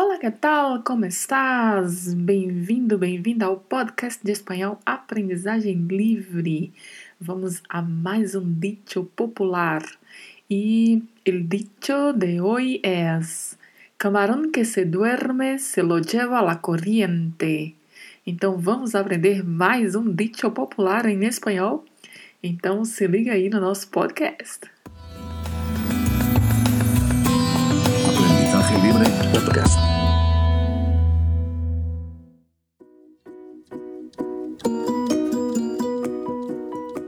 Olá, 0.00 0.16
que 0.16 0.30
tal? 0.30 0.84
Como 0.84 1.06
estás? 1.06 2.14
Bem-vindo, 2.14 2.96
bem-vinda 2.96 3.46
ao 3.46 3.56
podcast 3.56 4.24
de 4.24 4.30
espanhol 4.30 4.78
Aprendizagem 4.86 5.88
Livre. 5.88 6.72
Vamos 7.20 7.60
a 7.68 7.82
mais 7.82 8.36
um 8.36 8.48
dicho 8.48 9.02
popular. 9.16 9.82
E 10.48 11.02
el 11.24 11.48
dicho 11.48 12.12
de 12.12 12.40
hoy 12.40 12.80
es: 12.84 13.58
Camarón 13.96 14.52
que 14.52 14.64
se 14.64 14.84
duerme 14.84 15.58
se 15.58 15.82
lo 15.82 15.98
lleva 15.98 16.42
la 16.42 16.60
corriente. 16.60 17.74
Então 18.24 18.56
vamos 18.56 18.94
aprender 18.94 19.42
mais 19.42 19.96
um 19.96 20.14
dicho 20.14 20.48
popular 20.52 21.06
em 21.06 21.24
espanhol? 21.24 21.84
Então 22.40 22.84
se 22.84 23.04
liga 23.08 23.32
aí 23.32 23.50
no 23.50 23.60
nosso 23.60 23.88
podcast. 23.88 24.60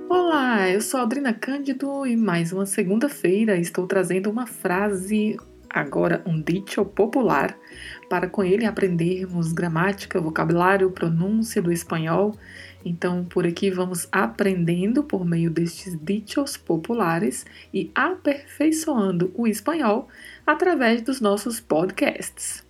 Olá, 0.08 0.68
eu 0.68 0.80
sou 0.80 0.98
a 0.98 1.02
Aldrina 1.04 1.32
Cândido 1.32 2.04
e 2.04 2.16
mais 2.16 2.52
uma 2.52 2.66
segunda-feira 2.66 3.56
estou 3.56 3.86
trazendo 3.86 4.28
uma 4.28 4.48
frase, 4.48 5.36
agora 5.68 6.20
um 6.26 6.42
dicho 6.42 6.84
popular, 6.84 7.56
para 8.08 8.28
com 8.28 8.42
ele 8.42 8.66
aprendermos 8.66 9.52
gramática, 9.52 10.20
vocabulário, 10.20 10.90
pronúncia 10.90 11.62
do 11.62 11.70
espanhol. 11.70 12.34
Então, 12.84 13.24
por 13.24 13.46
aqui 13.46 13.70
vamos 13.70 14.08
aprendendo 14.10 15.04
por 15.04 15.24
meio 15.24 15.50
destes 15.50 15.98
dichos 16.02 16.56
populares 16.56 17.44
e 17.72 17.90
aperfeiçoando 17.94 19.30
o 19.34 19.46
espanhol 19.46 20.08
através 20.46 21.02
dos 21.02 21.20
nossos 21.20 21.60
podcasts. 21.60 22.64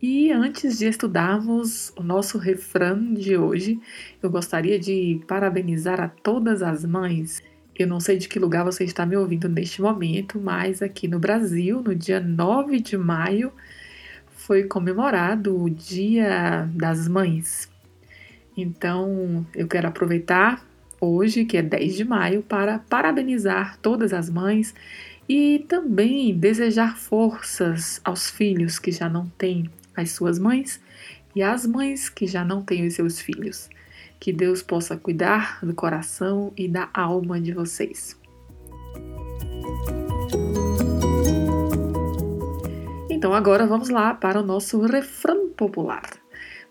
E 0.00 0.32
antes 0.32 0.78
de 0.78 0.86
estudarmos 0.86 1.92
o 1.96 2.02
nosso 2.02 2.36
refrão 2.36 3.14
de 3.14 3.36
hoje, 3.36 3.80
eu 4.20 4.28
gostaria 4.28 4.76
de 4.76 5.20
parabenizar 5.28 6.00
a 6.00 6.08
todas 6.08 6.60
as 6.60 6.84
mães. 6.84 7.40
Eu 7.78 7.86
não 7.86 8.00
sei 8.00 8.18
de 8.18 8.28
que 8.28 8.40
lugar 8.40 8.64
você 8.64 8.82
está 8.82 9.06
me 9.06 9.16
ouvindo 9.16 9.48
neste 9.48 9.80
momento, 9.80 10.40
mas 10.40 10.82
aqui 10.82 11.06
no 11.06 11.20
Brasil, 11.20 11.80
no 11.80 11.94
dia 11.94 12.18
9 12.18 12.80
de 12.80 12.98
maio, 12.98 13.52
foi 14.26 14.64
comemorado 14.64 15.56
o 15.56 15.70
Dia 15.70 16.68
das 16.74 17.06
Mães. 17.06 17.71
Então, 18.56 19.46
eu 19.54 19.66
quero 19.66 19.88
aproveitar 19.88 20.64
hoje, 21.00 21.44
que 21.44 21.56
é 21.56 21.62
10 21.62 21.96
de 21.96 22.04
maio, 22.04 22.42
para 22.42 22.78
parabenizar 22.78 23.78
todas 23.80 24.12
as 24.12 24.28
mães 24.28 24.74
e 25.28 25.64
também 25.68 26.36
desejar 26.36 26.96
forças 26.96 28.00
aos 28.04 28.28
filhos 28.30 28.78
que 28.78 28.92
já 28.92 29.08
não 29.08 29.26
têm 29.26 29.70
as 29.96 30.10
suas 30.10 30.38
mães 30.38 30.80
e 31.34 31.42
às 31.42 31.66
mães 31.66 32.08
que 32.08 32.26
já 32.26 32.44
não 32.44 32.62
têm 32.62 32.86
os 32.86 32.94
seus 32.94 33.20
filhos. 33.20 33.68
Que 34.20 34.32
Deus 34.32 34.62
possa 34.62 34.96
cuidar 34.96 35.58
do 35.64 35.74
coração 35.74 36.52
e 36.56 36.68
da 36.68 36.88
alma 36.94 37.40
de 37.40 37.52
vocês. 37.52 38.16
Então 43.10 43.34
agora 43.34 43.66
vamos 43.66 43.88
lá 43.88 44.14
para 44.14 44.40
o 44.40 44.44
nosso 44.44 44.80
refrão 44.80 45.48
popular. 45.50 46.21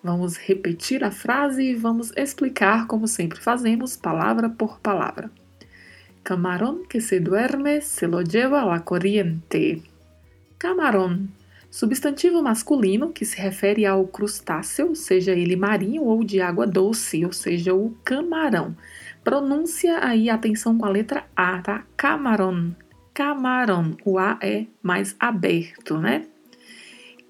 Vamos 0.03 0.37
repetir 0.37 1.03
a 1.03 1.11
frase 1.11 1.63
e 1.63 1.75
vamos 1.75 2.11
explicar 2.15 2.87
como 2.87 3.07
sempre 3.07 3.39
fazemos, 3.39 3.95
palavra 3.95 4.49
por 4.49 4.79
palavra. 4.79 5.29
Camarón 6.23 6.83
que 6.87 7.01
se 7.01 7.19
duerme 7.19 7.81
se 7.81 8.07
lo 8.07 8.21
lleva 8.21 8.65
la 8.65 8.79
corriente. 8.83 9.81
Camarón 10.57 11.29
Substantivo 11.71 12.41
masculino 12.43 13.13
que 13.13 13.23
se 13.23 13.41
refere 13.41 13.85
ao 13.85 14.05
crustáceo, 14.05 14.93
seja 14.93 15.31
ele 15.31 15.55
marinho 15.55 16.03
ou 16.03 16.21
de 16.21 16.41
água 16.41 16.67
doce, 16.67 17.23
ou 17.23 17.31
seja, 17.31 17.73
o 17.73 17.95
camarão. 18.03 18.75
Pronúncia 19.23 20.03
aí, 20.03 20.29
atenção 20.29 20.77
com 20.77 20.85
a 20.85 20.89
letra 20.89 21.23
A, 21.33 21.61
tá? 21.61 21.85
Camarão. 21.95 22.75
Camarão. 23.13 23.95
O 24.03 24.19
A 24.19 24.37
é 24.41 24.65
mais 24.83 25.15
aberto, 25.17 25.97
né? 25.97 26.25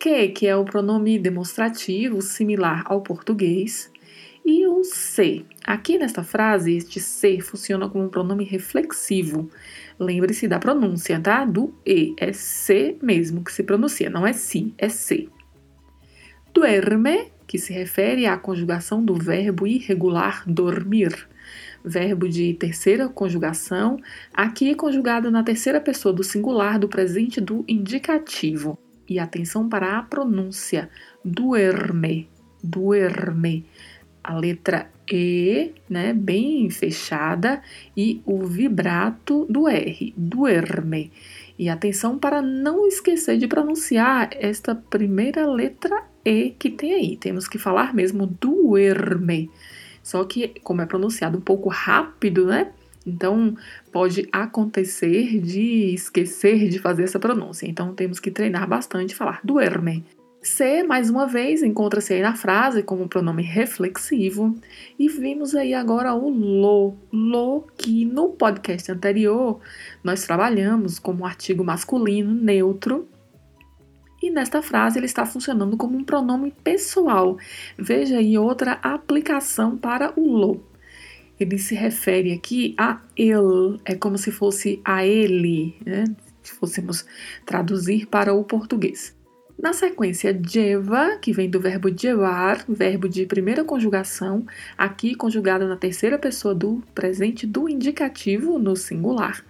Que, 0.01 0.29
que 0.29 0.47
é 0.47 0.55
o 0.55 0.65
pronome 0.65 1.19
demonstrativo 1.19 2.23
similar 2.23 2.81
ao 2.87 3.01
português. 3.01 3.91
E 4.43 4.65
o 4.65 4.83
se. 4.83 5.45
Aqui 5.63 5.99
nesta 5.99 6.23
frase, 6.23 6.75
este 6.75 6.99
se 6.99 7.39
funciona 7.39 7.87
como 7.87 8.05
um 8.05 8.09
pronome 8.09 8.43
reflexivo. 8.43 9.47
Lembre-se 9.99 10.47
da 10.47 10.57
pronúncia, 10.57 11.19
tá? 11.19 11.45
Do 11.45 11.75
e. 11.85 12.15
É 12.17 12.33
se 12.33 12.97
mesmo 12.99 13.43
que 13.43 13.53
se 13.53 13.61
pronuncia, 13.61 14.09
não 14.09 14.25
é 14.25 14.33
si, 14.33 14.73
é 14.75 14.89
se. 14.89 15.29
Duerme, 16.51 17.31
que 17.45 17.59
se 17.59 17.71
refere 17.71 18.25
à 18.25 18.35
conjugação 18.35 19.05
do 19.05 19.13
verbo 19.13 19.67
irregular 19.67 20.43
dormir. 20.47 21.29
Verbo 21.85 22.27
de 22.27 22.55
terceira 22.55 23.07
conjugação, 23.07 23.97
aqui 24.33 24.73
conjugado 24.73 25.29
na 25.29 25.43
terceira 25.43 25.79
pessoa 25.79 26.11
do 26.11 26.23
singular 26.23 26.79
do 26.79 26.87
presente 26.87 27.39
do 27.39 27.63
indicativo. 27.67 28.79
E 29.07 29.19
atenção 29.19 29.67
para 29.67 29.97
a 29.97 30.03
pronúncia. 30.03 30.89
Duerme, 31.23 32.29
duerme 32.63 33.65
a 34.23 34.37
letra 34.37 34.89
E, 35.11 35.73
né, 35.89 36.13
bem 36.13 36.69
fechada, 36.69 37.61
e 37.97 38.21
o 38.25 38.45
vibrato 38.45 39.45
do 39.49 39.67
R, 39.67 40.13
duerme. 40.15 41.11
E 41.57 41.67
atenção 41.69 42.17
para 42.17 42.41
não 42.41 42.87
esquecer 42.87 43.37
de 43.37 43.47
pronunciar 43.47 44.29
esta 44.33 44.73
primeira 44.73 45.45
letra 45.45 46.03
E 46.23 46.51
que 46.57 46.69
tem 46.69 46.93
aí. 46.93 47.17
Temos 47.17 47.47
que 47.47 47.57
falar 47.57 47.93
mesmo 47.93 48.25
duerme. 48.25 49.49
Só 50.01 50.23
que, 50.23 50.59
como 50.63 50.81
é 50.81 50.85
pronunciado 50.85 51.37
um 51.37 51.41
pouco 51.41 51.69
rápido, 51.69 52.45
né? 52.45 52.71
Então, 53.05 53.55
pode 53.91 54.27
acontecer 54.31 55.39
de 55.39 55.93
esquecer 55.93 56.69
de 56.69 56.79
fazer 56.79 57.03
essa 57.03 57.19
pronúncia. 57.19 57.67
Então, 57.67 57.93
temos 57.93 58.19
que 58.19 58.29
treinar 58.29 58.67
bastante 58.67 59.15
falar 59.15 59.39
duerme. 59.43 60.03
Se, 60.41 60.81
mais 60.81 61.07
uma 61.07 61.27
vez, 61.27 61.61
encontra-se 61.61 62.13
aí 62.15 62.21
na 62.21 62.35
frase 62.35 62.81
como 62.81 63.07
pronome 63.07 63.43
reflexivo. 63.43 64.55
E 64.97 65.07
vimos 65.07 65.53
aí 65.53 65.73
agora 65.73 66.15
o 66.15 66.29
lo. 66.29 66.95
Lo, 67.11 67.67
que 67.77 68.05
no 68.05 68.29
podcast 68.29 68.91
anterior 68.91 69.59
nós 70.03 70.25
trabalhamos 70.25 70.97
como 70.97 71.25
artigo 71.25 71.63
masculino 71.63 72.33
neutro. 72.33 73.07
E 74.21 74.31
nesta 74.31 74.63
frase 74.63 74.97
ele 74.97 75.05
está 75.05 75.25
funcionando 75.27 75.77
como 75.77 75.95
um 75.95 76.03
pronome 76.03 76.51
pessoal. 76.63 77.37
Veja 77.77 78.17
aí 78.17 78.35
outra 78.35 78.73
aplicação 78.81 79.77
para 79.77 80.11
o 80.15 80.27
lo. 80.27 80.70
Ele 81.41 81.57
se 81.57 81.73
refere 81.73 82.31
aqui 82.31 82.75
a 82.77 83.01
ele, 83.17 83.79
é 83.83 83.95
como 83.95 84.15
se 84.15 84.31
fosse 84.31 84.79
a 84.85 85.03
ele, 85.03 85.75
né? 85.83 86.03
se 86.43 86.53
fôssemos 86.53 87.03
traduzir 87.45 88.05
para 88.05 88.31
o 88.31 88.43
português. 88.43 89.15
Na 89.61 89.73
sequência, 89.73 90.31
lleva, 90.31 91.17
que 91.17 91.31
vem 91.31 91.49
do 91.49 91.59
verbo 91.59 91.89
llevar, 91.89 92.63
verbo 92.67 93.07
de 93.07 93.25
primeira 93.25 93.63
conjugação, 93.63 94.45
aqui 94.77 95.13
conjugado 95.13 95.67
na 95.67 95.77
terceira 95.77 96.17
pessoa 96.17 96.55
do 96.55 96.83
presente 96.95 97.45
do 97.45 97.69
indicativo 97.69 98.57
no 98.57 98.75
singular. 98.75 99.43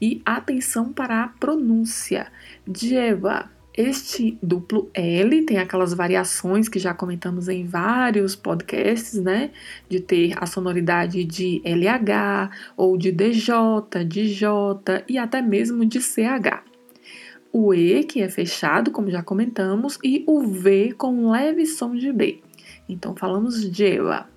E 0.00 0.20
atenção 0.24 0.92
para 0.92 1.24
a 1.24 1.28
pronúncia. 1.28 2.26
Lleva. 2.66 3.50
Este 3.76 4.38
duplo 4.40 4.88
L 4.94 5.42
tem 5.42 5.58
aquelas 5.58 5.92
variações 5.92 6.68
que 6.68 6.78
já 6.78 6.94
comentamos 6.94 7.48
em 7.48 7.66
vários 7.66 8.36
podcasts, 8.36 9.20
né? 9.20 9.50
De 9.88 9.98
ter 9.98 10.32
a 10.40 10.46
sonoridade 10.46 11.24
de 11.24 11.60
LH 11.64 12.50
ou 12.76 12.96
de 12.96 13.10
DJ, 13.10 13.54
de 14.06 14.28
J 14.28 15.04
e 15.08 15.18
até 15.18 15.42
mesmo 15.42 15.84
de 15.84 16.00
CH 16.00 16.62
o 17.54 17.72
E, 17.72 18.02
que 18.02 18.20
é 18.20 18.28
fechado, 18.28 18.90
como 18.90 19.08
já 19.08 19.22
comentamos, 19.22 19.96
e 20.02 20.24
o 20.26 20.44
V 20.44 20.92
com 20.98 21.14
um 21.14 21.30
leve 21.30 21.64
som 21.66 21.94
de 21.94 22.12
B. 22.12 22.42
Então 22.88 23.14
falamos 23.14 23.62
lleva, 23.62 24.28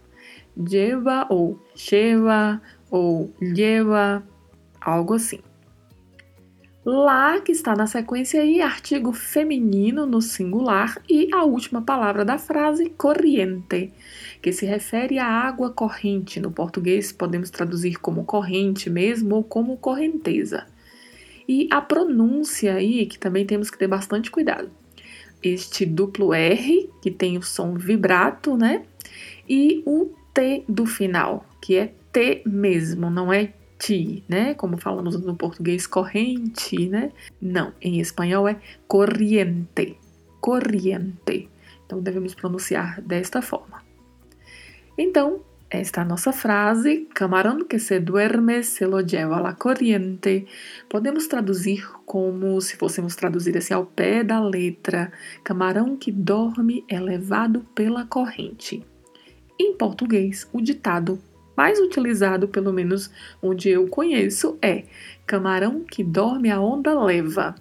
lleva 0.55 1.25
ou 1.27 1.59
cheva 1.75 2.61
ou 2.91 3.33
lleva, 3.41 4.23
algo 4.79 5.15
assim. 5.15 5.39
Lá, 6.89 7.41
que 7.41 7.51
está 7.51 7.75
na 7.75 7.85
sequência 7.85 8.41
aí, 8.41 8.61
artigo 8.61 9.11
feminino 9.11 10.05
no 10.05 10.21
singular 10.21 10.97
e 11.09 11.27
a 11.33 11.43
última 11.43 11.81
palavra 11.81 12.23
da 12.23 12.37
frase, 12.37 12.89
corriente, 12.91 13.91
que 14.41 14.53
se 14.53 14.65
refere 14.65 15.19
à 15.19 15.27
água 15.27 15.69
corrente. 15.69 16.39
No 16.39 16.49
português 16.49 17.11
podemos 17.11 17.49
traduzir 17.49 17.99
como 17.99 18.23
corrente 18.23 18.89
mesmo 18.89 19.35
ou 19.35 19.43
como 19.43 19.75
correnteza. 19.75 20.65
E 21.45 21.67
a 21.69 21.81
pronúncia 21.81 22.75
aí, 22.75 23.05
que 23.05 23.19
também 23.19 23.45
temos 23.45 23.69
que 23.69 23.77
ter 23.77 23.89
bastante 23.89 24.31
cuidado. 24.31 24.71
Este 25.43 25.85
duplo 25.85 26.33
R, 26.33 26.89
que 27.01 27.11
tem 27.11 27.37
o 27.37 27.43
som 27.43 27.73
vibrato, 27.73 28.55
né? 28.55 28.83
E 29.45 29.83
o 29.85 30.13
T 30.33 30.63
do 30.69 30.85
final, 30.85 31.45
que 31.61 31.75
é 31.75 31.93
T 32.13 32.43
mesmo, 32.45 33.09
não 33.09 33.33
é 33.33 33.51
né? 34.27 34.53
Como 34.55 34.77
falamos 34.77 35.19
no 35.21 35.35
português, 35.35 35.85
corrente, 35.85 36.89
né? 36.89 37.11
Não, 37.41 37.73
em 37.81 37.99
espanhol 37.99 38.47
é 38.47 38.59
corriente. 38.87 39.97
corriente. 40.41 41.49
Então 41.85 42.01
devemos 42.01 42.35
pronunciar 42.35 43.01
desta 43.01 43.41
forma. 43.41 43.81
Então, 44.97 45.41
esta 45.69 46.01
é 46.01 46.03
a 46.03 46.05
nossa 46.05 46.31
frase, 46.31 47.07
camarão 47.13 47.65
que 47.65 47.77
se 47.77 47.99
duerme 47.99 48.63
se 48.63 48.85
lo 48.85 49.01
lleva 49.01 49.41
la 49.41 49.53
corriente. 49.53 50.47
Podemos 50.89 51.27
traduzir 51.27 51.85
como 52.05 52.61
se 52.61 52.77
fôssemos 52.77 53.15
traduzir 53.15 53.57
assim 53.57 53.73
ao 53.73 53.85
pé 53.85 54.23
da 54.23 54.39
letra: 54.39 55.11
camarão 55.43 55.97
que 55.97 56.11
dorme 56.11 56.85
é 56.87 56.99
levado 56.99 57.65
pela 57.75 58.05
corrente. 58.05 58.85
Em 59.59 59.75
português, 59.75 60.47
o 60.53 60.61
ditado 60.61 61.19
mais 61.57 61.79
utilizado, 61.79 62.47
pelo 62.47 62.71
menos 62.71 63.11
onde 63.41 63.67
eu 63.67 63.87
conheço, 63.87 64.59
é 64.61 64.83
camarão 65.25 65.83
que 65.83 66.03
dorme 66.03 66.51
a 66.51 66.61
onda 66.61 67.03
leva. 67.03 67.55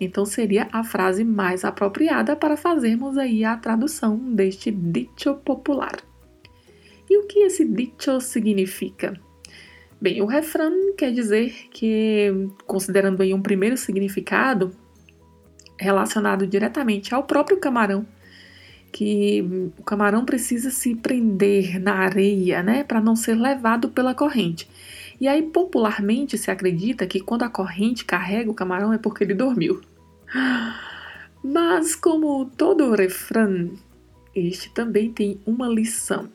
Então 0.00 0.24
seria 0.24 0.68
a 0.72 0.82
frase 0.82 1.24
mais 1.24 1.64
apropriada 1.64 2.34
para 2.34 2.56
fazermos 2.56 3.18
aí 3.18 3.44
a 3.44 3.56
tradução 3.56 4.16
deste 4.16 4.70
dito 4.70 5.34
popular. 5.44 5.96
E 7.10 7.18
o 7.18 7.26
que 7.26 7.40
esse 7.40 7.64
dicho 7.64 8.18
significa? 8.20 9.20
Bem, 10.00 10.22
o 10.22 10.26
refrão 10.26 10.94
quer 10.96 11.12
dizer 11.12 11.52
que, 11.70 12.48
considerando 12.66 13.22
aí 13.22 13.34
um 13.34 13.42
primeiro 13.42 13.76
significado 13.76 14.72
relacionado 15.78 16.46
diretamente 16.46 17.14
ao 17.14 17.24
próprio 17.24 17.58
camarão, 17.58 18.06
que 18.92 19.72
o 19.78 19.82
camarão 19.82 20.24
precisa 20.24 20.70
se 20.70 20.94
prender 20.94 21.80
na 21.80 21.94
areia, 21.94 22.62
né, 22.62 22.84
para 22.84 23.00
não 23.00 23.14
ser 23.14 23.34
levado 23.34 23.88
pela 23.88 24.14
corrente. 24.14 24.68
E 25.20 25.26
aí, 25.26 25.42
popularmente, 25.42 26.38
se 26.38 26.50
acredita 26.50 27.06
que 27.06 27.20
quando 27.20 27.42
a 27.42 27.48
corrente 27.48 28.04
carrega 28.04 28.50
o 28.50 28.54
camarão 28.54 28.92
é 28.92 28.98
porque 28.98 29.24
ele 29.24 29.34
dormiu. 29.34 29.80
Mas, 31.42 31.94
como 31.94 32.46
todo 32.56 32.94
refrão, 32.94 33.70
este 34.34 34.72
também 34.72 35.12
tem 35.12 35.40
uma 35.46 35.68
lição 35.68 36.28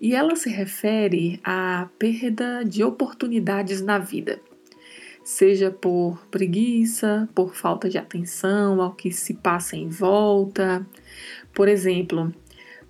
e 0.00 0.14
ela 0.14 0.36
se 0.36 0.50
refere 0.50 1.40
à 1.42 1.88
perda 1.98 2.62
de 2.64 2.84
oportunidades 2.84 3.80
na 3.80 3.98
vida, 3.98 4.40
seja 5.24 5.70
por 5.70 6.26
preguiça, 6.30 7.28
por 7.34 7.54
falta 7.54 7.88
de 7.88 7.98
atenção 7.98 8.80
ao 8.80 8.94
que 8.94 9.10
se 9.10 9.34
passa 9.34 9.76
em 9.76 9.88
volta. 9.88 10.86
Por 11.56 11.66
exemplo, 11.66 12.32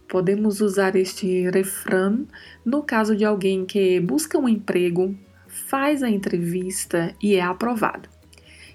podemos 0.07 0.61
usar 0.61 0.95
este 0.95 1.49
refrão 1.49 2.27
no 2.63 2.83
caso 2.83 3.17
de 3.17 3.25
alguém 3.25 3.65
que 3.65 3.99
busca 4.01 4.37
um 4.37 4.47
emprego, 4.47 5.17
faz 5.47 6.03
a 6.03 6.11
entrevista 6.11 7.15
e 7.23 7.37
é 7.37 7.41
aprovado. 7.41 8.11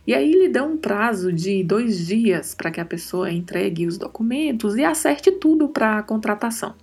E 0.07 0.15
aí 0.15 0.31
lhe 0.31 0.49
dão 0.49 0.71
um 0.71 0.77
prazo 0.77 1.31
de 1.31 1.63
dois 1.63 2.07
dias 2.07 2.55
para 2.55 2.71
que 2.71 2.81
a 2.81 2.85
pessoa 2.85 3.29
entregue 3.29 3.85
os 3.85 3.99
documentos 3.99 4.75
e 4.75 4.83
acerte 4.83 5.31
tudo 5.31 5.69
para 5.69 5.99
a 5.99 6.03
contratação 6.03 6.73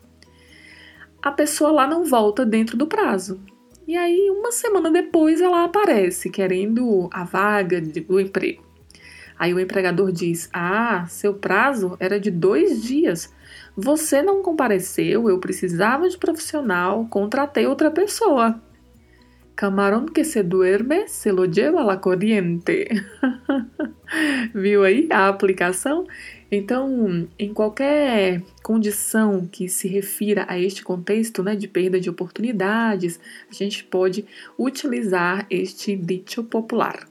a 1.22 1.32
pessoa 1.32 1.70
lá 1.70 1.86
não 1.86 2.04
volta 2.04 2.44
dentro 2.46 2.76
do 2.76 2.86
prazo. 2.86 3.40
E 3.86 3.96
aí, 3.96 4.30
uma 4.30 4.52
semana 4.52 4.90
depois, 4.90 5.40
ela 5.40 5.64
aparece 5.64 6.30
querendo 6.30 7.08
a 7.12 7.24
vaga 7.24 7.80
do 7.80 8.20
emprego. 8.20 8.67
Aí 9.38 9.54
o 9.54 9.60
empregador 9.60 10.10
diz: 10.10 10.48
Ah, 10.52 11.06
seu 11.08 11.34
prazo 11.34 11.96
era 12.00 12.18
de 12.18 12.30
dois 12.30 12.82
dias. 12.82 13.32
Você 13.76 14.22
não 14.22 14.42
compareceu, 14.42 15.30
eu 15.30 15.38
precisava 15.38 16.08
de 16.08 16.18
profissional, 16.18 17.06
contratei 17.08 17.66
outra 17.66 17.90
pessoa. 17.90 18.60
Camarón 19.58 20.06
que 20.06 20.22
se 20.22 20.40
duerme 20.42 21.08
se 21.08 21.32
lo 21.32 21.44
lleva 21.44 21.82
la 21.82 21.96
corriente. 21.96 22.88
Viu 24.54 24.84
aí 24.84 25.08
a 25.10 25.28
aplicação? 25.28 26.06
Então, 26.50 27.28
em 27.36 27.52
qualquer 27.52 28.42
condição 28.62 29.48
que 29.50 29.68
se 29.68 29.88
refira 29.88 30.46
a 30.48 30.56
este 30.58 30.84
contexto 30.84 31.42
né, 31.42 31.56
de 31.56 31.66
perda 31.66 32.00
de 32.00 32.08
oportunidades, 32.08 33.18
a 33.50 33.52
gente 33.52 33.82
pode 33.82 34.24
utilizar 34.56 35.44
este 35.50 35.96
dito 35.96 36.44
popular. 36.44 37.08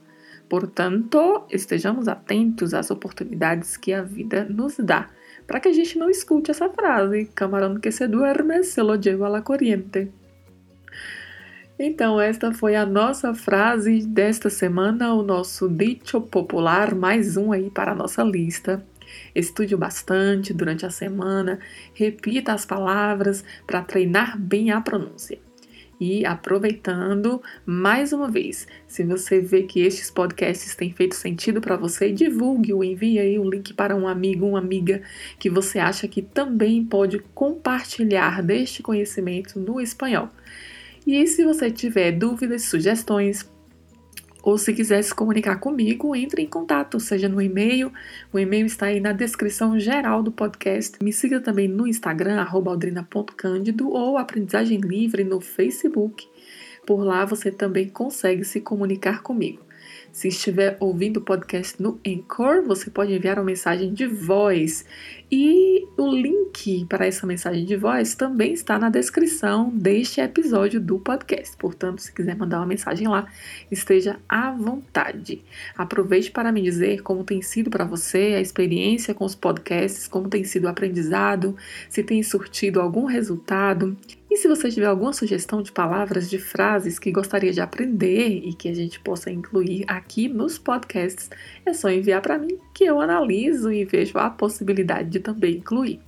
Portanto, 0.50 1.44
estejamos 1.50 2.08
atentos 2.08 2.74
às 2.74 2.90
oportunidades 2.90 3.76
que 3.76 3.94
a 3.94 4.02
vida 4.02 4.46
nos 4.46 4.78
dá, 4.78 5.10
para 5.46 5.60
que 5.60 5.68
a 5.68 5.74
gente 5.74 5.98
não 5.98 6.10
escute 6.10 6.52
essa 6.52 6.70
frase: 6.70 7.30
camarão 7.36 7.80
que 7.80 7.92
se 7.92 8.08
duerme 8.08 8.64
se 8.64 8.82
lo 8.82 8.96
lleva 8.96 9.28
a 9.28 9.30
la 9.30 9.42
corriente. 9.42 10.10
Então, 11.80 12.20
esta 12.20 12.52
foi 12.52 12.76
a 12.76 12.86
nossa 12.86 13.36
frase 13.36 14.02
desta 14.08 14.50
semana, 14.50 15.14
o 15.14 15.22
nosso 15.22 15.70
dito 15.70 16.20
popular, 16.20 16.96
mais 16.96 17.38
um 17.38 17.52
aí 17.52 17.70
para 17.70 17.92
a 17.92 17.96
nossa 17.96 18.24
lista. 18.24 18.84
Estude 19.36 19.76
bastante 19.76 20.54
durante 20.54 20.86
a 20.86 20.90
semana, 20.90 21.60
repita 21.94 22.54
as 22.54 22.66
palavras 22.66 23.44
para 23.66 23.84
treinar 23.84 24.40
bem 24.40 24.72
a 24.72 24.82
pronúncia. 24.82 25.47
E 26.00 26.26
aproveitando, 26.26 27.42
mais 27.66 28.14
uma 28.14 28.30
vez, 28.30 28.68
se 28.86 29.04
você 29.04 29.42
vê 29.42 29.64
que 29.64 29.80
estes 29.80 30.12
podcasts 30.12 30.76
têm 30.76 30.92
feito 30.92 31.16
sentido 31.16 31.60
para 31.60 31.76
você, 31.76 32.12
divulgue-o, 32.12 32.84
envie 32.84 33.18
aí 33.18 33.40
o 33.40 33.50
link 33.50 33.74
para 33.74 33.96
um 33.96 34.08
amigo, 34.08 34.46
uma 34.46 34.60
amiga 34.60 35.02
que 35.40 35.50
você 35.50 35.80
acha 35.80 36.08
que 36.08 36.22
também 36.22 36.86
pode 36.86 37.18
compartilhar 37.34 38.44
deste 38.44 38.84
conhecimento 38.84 39.60
no 39.60 39.82
espanhol. 39.82 40.30
E 41.06 41.26
se 41.26 41.44
você 41.44 41.72
tiver 41.72 42.12
dúvidas, 42.12 42.64
sugestões, 42.64 43.50
ou 44.48 44.58
se 44.58 44.72
quiser 44.72 45.04
se 45.04 45.14
comunicar 45.14 45.60
comigo, 45.60 46.16
entre 46.16 46.42
em 46.42 46.48
contato, 46.48 47.02
seja 47.02 47.28
no 47.28 47.42
e-mail. 47.42 47.92
O 48.32 48.40
e-mail 48.40 48.66
está 48.66 48.86
aí 48.86 49.02
na 49.02 49.12
descrição 49.12 49.78
geral 49.78 50.24
do 50.24 50.32
podcast. 50.32 50.98
Me 51.04 51.12
siga 51.12 51.42
também 51.42 51.68
no 51.68 51.86
Instagram, 51.86 52.42
aldrina.cândido 52.50 53.90
ou 53.90 54.18
Aprendizagem 54.18 54.80
Livre 54.80 55.26
no 55.26 55.42
Facebook. 55.42 56.26
Por 56.86 57.04
lá 57.04 57.26
você 57.26 57.52
também 57.52 57.90
consegue 57.90 58.46
se 58.46 58.62
comunicar 58.62 59.22
comigo. 59.22 59.67
Se 60.18 60.30
estiver 60.30 60.76
ouvindo 60.80 61.18
o 61.18 61.22
podcast 61.22 61.80
no 61.80 62.00
Anchor, 62.04 62.64
você 62.64 62.90
pode 62.90 63.14
enviar 63.14 63.38
uma 63.38 63.46
mensagem 63.46 63.94
de 63.94 64.08
voz. 64.08 64.84
E 65.32 65.86
o 65.96 66.08
link 66.12 66.88
para 66.90 67.06
essa 67.06 67.28
mensagem 67.28 67.66
de 67.66 67.76
voz 67.76 68.16
também 68.16 68.52
está 68.52 68.80
na 68.80 68.90
descrição 68.90 69.70
deste 69.70 70.20
episódio 70.20 70.82
do 70.82 70.98
podcast. 70.98 71.56
Portanto, 71.58 72.02
se 72.02 72.12
quiser 72.12 72.36
mandar 72.36 72.58
uma 72.58 72.66
mensagem 72.66 73.08
lá, 73.08 73.28
esteja 73.70 74.18
à 74.28 74.50
vontade. 74.50 75.44
Aproveite 75.78 76.32
para 76.32 76.52
me 76.52 76.64
dizer 76.64 77.04
como 77.04 77.24
tem 77.24 77.44
sido 77.44 77.70
para 77.70 77.86
você 77.86 78.34
a 78.38 78.42
experiência 78.42 79.14
com 79.14 79.24
os 79.24 79.36
podcasts, 79.36 80.08
como 80.08 80.30
tem 80.30 80.44
sido 80.44 80.64
o 80.64 80.68
aprendizado, 80.68 81.56
se 81.92 82.02
tem 82.02 82.24
surtido 82.24 82.82
algum 82.82 83.06
resultado. 83.06 83.96
E 84.38 84.40
se 84.40 84.48
você 84.48 84.70
tiver 84.70 84.86
alguma 84.86 85.14
sugestão 85.14 85.64
de 85.64 85.72
palavras, 85.72 86.30
de 86.30 86.38
frases 86.38 87.00
que 87.00 87.12
gostaria 87.12 87.52
de 87.52 87.60
aprender 87.60 88.44
e 88.46 88.54
que 88.54 88.70
a 88.70 88.74
gente 88.76 89.00
possa 89.00 89.32
incluir 89.32 89.84
aqui 89.88 90.30
nos 90.30 90.60
podcasts, 90.60 91.28
é 91.66 91.74
só 91.74 91.90
enviar 91.90 92.22
para 92.22 92.38
mim 92.38 92.60
que 92.72 92.84
eu 92.84 93.02
analiso 93.02 93.72
e 93.72 93.84
vejo 93.84 94.16
a 94.20 94.30
possibilidade 94.30 95.10
de 95.10 95.20
também 95.20 95.56
incluir. 95.56 96.00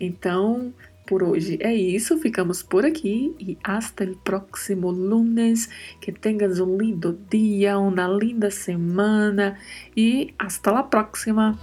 Então, 0.00 0.72
por 1.06 1.22
hoje 1.22 1.58
é 1.60 1.74
isso, 1.74 2.16
ficamos 2.16 2.62
por 2.62 2.86
aqui 2.86 3.36
e 3.38 3.58
hasta 3.62 4.02
el 4.02 4.16
próximo 4.24 4.90
lunes. 4.90 5.68
Que 6.00 6.10
tengas 6.10 6.58
um 6.58 6.78
lindo 6.78 7.20
dia, 7.28 7.78
uma 7.78 8.08
linda 8.08 8.50
semana 8.50 9.58
e 9.94 10.32
hasta 10.38 10.70
la 10.70 10.84
próxima. 10.84 11.58